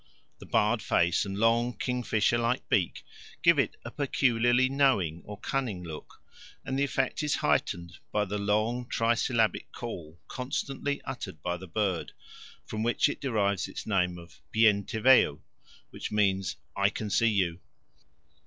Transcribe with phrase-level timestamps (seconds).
[0.39, 3.03] The barred face and long kingfisher like beak
[3.43, 6.23] give it a peculiarly knowing or cunning look,
[6.65, 12.13] and the effect is heightened by the long trisyllabic call constantly uttered by the bird,
[12.65, 15.43] from which it derives its name of Bien te veo,
[15.91, 17.59] which means I can see you.